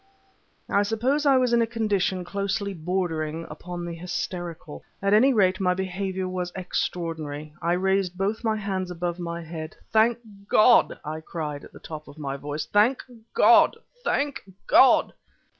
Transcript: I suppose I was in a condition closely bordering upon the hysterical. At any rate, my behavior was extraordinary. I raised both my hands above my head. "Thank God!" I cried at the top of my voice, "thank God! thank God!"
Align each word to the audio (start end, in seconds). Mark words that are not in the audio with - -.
I 0.67 0.81
suppose 0.81 1.27
I 1.27 1.37
was 1.37 1.53
in 1.53 1.61
a 1.61 1.67
condition 1.67 2.23
closely 2.23 2.73
bordering 2.73 3.45
upon 3.51 3.85
the 3.85 3.93
hysterical. 3.93 4.83
At 4.99 5.13
any 5.13 5.31
rate, 5.31 5.59
my 5.59 5.75
behavior 5.75 6.27
was 6.27 6.51
extraordinary. 6.55 7.53
I 7.61 7.73
raised 7.73 8.17
both 8.17 8.43
my 8.43 8.55
hands 8.55 8.89
above 8.89 9.19
my 9.19 9.43
head. 9.43 9.75
"Thank 9.91 10.17
God!" 10.49 10.99
I 11.05 11.21
cried 11.21 11.63
at 11.65 11.71
the 11.71 11.79
top 11.79 12.07
of 12.07 12.17
my 12.17 12.35
voice, 12.35 12.65
"thank 12.65 13.03
God! 13.35 13.77
thank 14.03 14.41
God!" 14.65 15.13